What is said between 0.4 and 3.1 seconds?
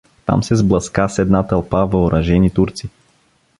се сблъска` с една тълпа въоръжени турци.